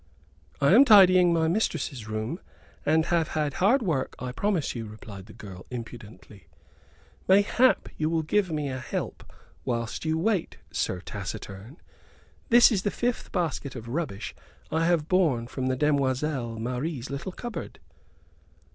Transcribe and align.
"I 0.59 0.73
am 0.73 0.83
tidying 0.83 1.31
my 1.31 1.47
mistress's 1.47 2.07
room, 2.07 2.39
and 2.87 3.05
have 3.05 3.27
had 3.37 3.53
hard 3.61 3.83
work 3.83 4.15
I 4.17 4.31
promise 4.31 4.73
you," 4.73 4.87
replied 4.87 5.27
the 5.27 5.31
girl, 5.33 5.67
impudently. 5.69 6.47
"Mayhap 7.27 7.87
you 7.97 8.09
will 8.09 8.23
give 8.23 8.49
me 8.51 8.69
a 8.69 8.79
help 8.79 9.23
whilst 9.63 10.03
you 10.03 10.17
wait, 10.17 10.57
Sir 10.71 11.01
Taciturn? 11.01 11.77
This 12.49 12.71
is 12.71 12.81
the 12.81 12.89
fifth 12.89 13.31
basket 13.31 13.75
of 13.75 13.89
rubbish 13.89 14.33
I 14.71 14.85
have 14.87 15.07
borne 15.07 15.45
from 15.45 15.67
the 15.67 15.75
demoiselle 15.75 16.57
Marie's 16.57 17.11
little 17.11 17.31
cupboard." 17.31 17.77